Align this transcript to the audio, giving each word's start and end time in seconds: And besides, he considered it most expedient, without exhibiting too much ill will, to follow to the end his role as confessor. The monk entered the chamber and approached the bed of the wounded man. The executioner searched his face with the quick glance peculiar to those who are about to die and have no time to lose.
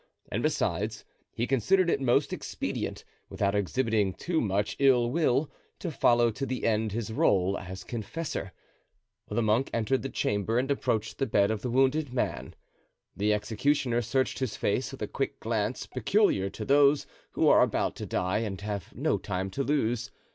And 0.31 0.41
besides, 0.41 1.05
he 1.31 1.45
considered 1.45 1.87
it 1.87 2.01
most 2.01 2.33
expedient, 2.33 3.05
without 3.29 3.53
exhibiting 3.53 4.13
too 4.15 4.41
much 4.41 4.75
ill 4.79 5.11
will, 5.11 5.51
to 5.77 5.91
follow 5.91 6.31
to 6.31 6.43
the 6.47 6.65
end 6.65 6.91
his 6.91 7.13
role 7.13 7.55
as 7.59 7.83
confessor. 7.83 8.51
The 9.29 9.43
monk 9.43 9.69
entered 9.71 10.01
the 10.01 10.09
chamber 10.09 10.57
and 10.57 10.71
approached 10.71 11.19
the 11.19 11.27
bed 11.27 11.51
of 11.51 11.61
the 11.61 11.69
wounded 11.69 12.11
man. 12.11 12.55
The 13.15 13.31
executioner 13.31 14.01
searched 14.01 14.39
his 14.39 14.55
face 14.57 14.89
with 14.89 15.01
the 15.01 15.07
quick 15.07 15.39
glance 15.39 15.85
peculiar 15.85 16.49
to 16.49 16.65
those 16.65 17.05
who 17.33 17.47
are 17.47 17.61
about 17.61 17.95
to 17.97 18.07
die 18.07 18.39
and 18.39 18.59
have 18.61 18.95
no 18.95 19.19
time 19.19 19.51
to 19.51 19.61
lose. 19.63 20.09